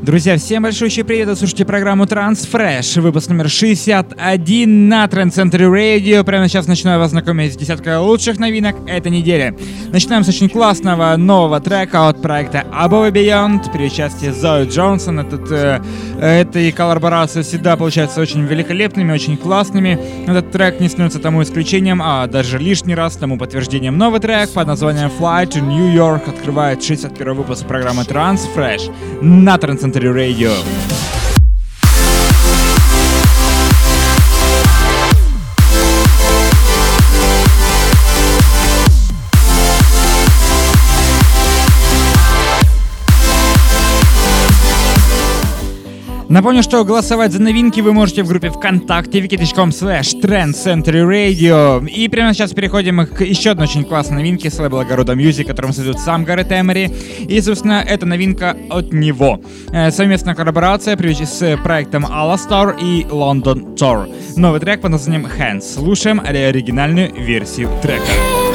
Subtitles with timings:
[0.00, 1.28] Друзья, всем большой привет!
[1.28, 6.22] Вы слушаете программу Transfresh, выпуск номер 61 на Trend Center Radio.
[6.22, 9.58] Прямо сейчас начинаю вас знакомить с десяткой лучших новинок этой недели.
[9.90, 15.18] Начинаем с очень классного нового трека от проекта Above Beyond при участии Зои Джонсон.
[15.18, 15.80] Этот, э,
[16.20, 19.98] этой коллаборации всегда получаются очень великолепными, очень классными.
[20.28, 23.98] Этот трек не становится тому исключением, а даже лишний раз тому подтверждением.
[23.98, 28.92] Новый трек под названием Fly to New York открывает 61 выпуск программы Transfresh
[29.22, 31.17] на Trend anterior a ello.
[46.28, 51.88] Напомню, что голосовать за новинки вы можете в группе ВКонтакте wiki.com slash Radio.
[51.88, 55.72] И прямо сейчас переходим к еще одной очень классной новинке с лейбла Города Music, которым
[55.72, 56.90] создает сам Гаррет Эмери.
[57.20, 59.40] И, собственно, это новинка от него.
[59.72, 64.14] Э, совместная коллаборация с проектом Alastar и London Tour.
[64.36, 65.62] Новый трек под названием Hands.
[65.62, 68.47] Слушаем оригинальную версию трека.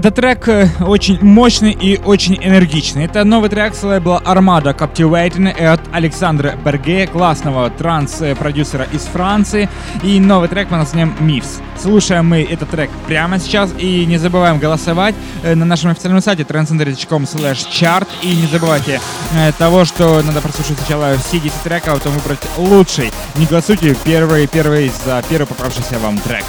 [0.00, 3.04] Этот трек э, очень мощный и очень энергичный.
[3.04, 9.68] Это новый трек с лейбла Armada Captivating от Александра Берге, классного транс-продюсера из Франции.
[10.02, 11.58] И новый трек под названием Мифс.
[11.78, 16.44] Слушаем мы этот трек прямо сейчас и не забываем голосовать э, на нашем официальном сайте
[16.44, 19.02] transcender.com chart и не забывайте
[19.34, 23.12] э, того, что надо прослушать сначала все 10 треков, а потом выбрать лучший.
[23.34, 26.46] Не голосуйте первый, первый за первый попавшийся вам трек.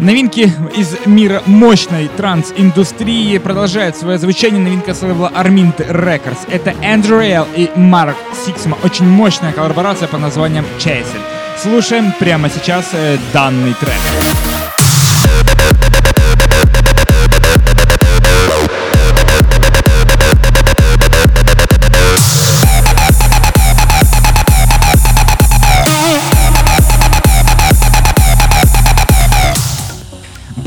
[0.00, 4.60] Новинки из мира мощной транс-индустрии продолжают свое звучание.
[4.60, 6.38] Новинка с лейбла Armind Records.
[6.48, 8.16] Это Andrew Rayel и Mark
[8.46, 8.78] Sixma.
[8.84, 11.22] Очень мощная коллаборация под названием Chased.
[11.60, 14.47] Слушаем прямо сейчас э, данный трек.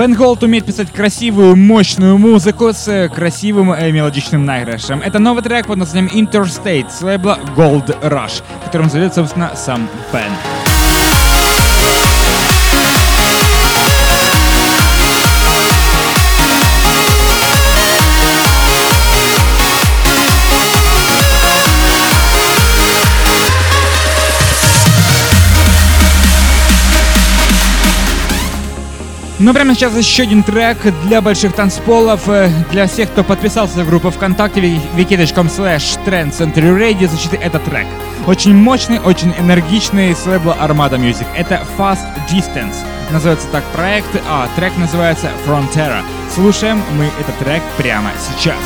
[0.01, 4.99] Бен Голд умеет писать красивую, мощную музыку с э, красивым э, мелодичным наигрышем.
[4.99, 10.60] Это новый трек под названием Interstate с лейбла Gold Rush, которым зовет, собственно, сам Бен.
[29.43, 33.87] Ну, прямо сейчас еще один трек для больших танцполов, э, для всех, кто подписался в
[33.87, 37.87] группу ВКонтакте wiki.com slash trendcenterradio, звучит этот трек.
[38.27, 41.25] Очень мощный, очень энергичный с лейбла Armada Music.
[41.35, 42.75] Это Fast Distance.
[43.09, 46.03] Называется так проект, а трек называется Frontera.
[46.35, 48.59] Слушаем мы этот трек прямо сейчас.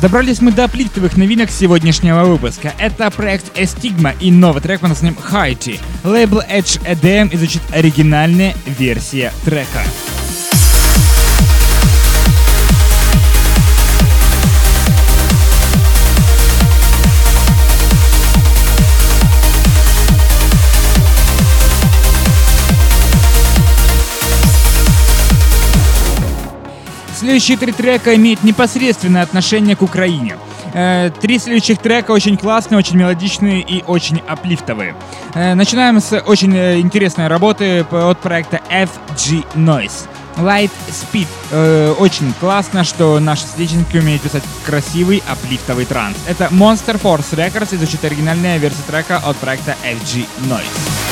[0.00, 2.72] Добрались мы до плитовых новинок сегодняшнего выпуска.
[2.78, 5.78] Это проект Estigma и новый трек под названием Haiti.
[6.04, 9.82] Лейбл Edge EDM изучит оригинальная версия трека.
[27.30, 30.36] Следующие три трека имеют непосредственное отношение к Украине.
[30.74, 34.96] Э, три следующих трека очень классные, очень мелодичные и очень аплифтовые.
[35.34, 40.08] Э, начинаем с очень э, интересной работы от проекта FG Noise.
[40.38, 41.28] Light Speed.
[41.52, 46.16] Э, очень классно, что наши соотечественники умеют писать красивый аплифтовый транс.
[46.26, 51.09] Это Monster Force Records и звучит оригинальная версия трека от проекта FG Noise.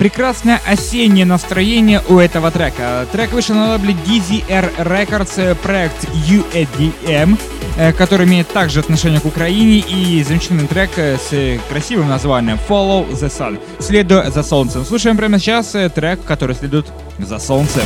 [0.00, 3.06] Прекрасное осеннее настроение у этого трека.
[3.12, 7.38] Трек вышел на лейбле DZR Records, проект UADM,
[7.76, 13.10] э, который имеет также отношение к Украине и замечательный трек э, с красивым названием Follow
[13.10, 13.60] the Sun.
[13.78, 14.86] Следуя за солнцем.
[14.86, 16.86] Слушаем прямо сейчас э, трек, который следует
[17.18, 17.82] за солнцем.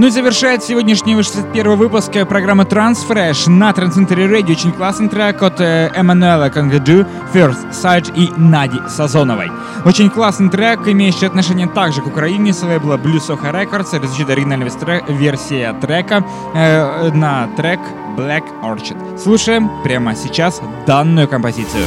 [0.00, 5.60] Ну и завершает сегодняшний 61 выпуск программы Transfresh на Трансцентре Radio очень классный трек от
[5.60, 7.04] э, Эммануэла Конгаду,
[7.34, 9.52] First Sight и Нади Сазоновой.
[9.84, 14.70] Очень классный трек, имеющий отношение также к Украине, с лейбла Blue Soha Records, различит оригинальная
[15.06, 16.24] версия трека
[16.54, 17.80] э, на трек
[18.16, 19.18] Black Orchid.
[19.18, 21.84] Слушаем прямо сейчас данную композицию.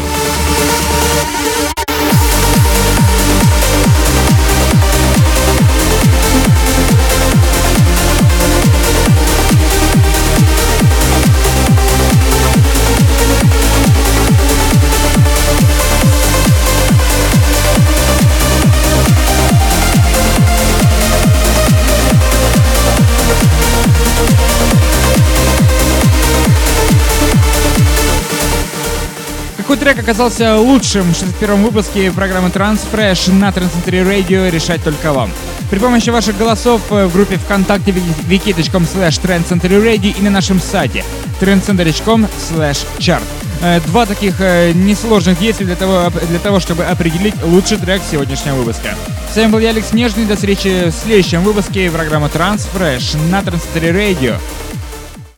[29.83, 35.29] Трек оказался лучшим в 61 выпуске программы Transfresh на Transcentury Radio решать только вам.
[35.69, 41.03] При помощи ваших голосов э, в группе ВКонтакте wiki.com slash trendcenturyradio и на нашем сайте
[41.41, 43.23] trendcentury.com slash chart.
[43.61, 48.55] Э, два таких э, несложных действия для того, для того, чтобы определить лучший трек сегодняшнего
[48.55, 48.95] выпуска.
[49.33, 50.23] С вами был я, Алекс Нежный.
[50.23, 54.39] До встречи в следующем выпуске программы Transfresh на Transcentury Radio.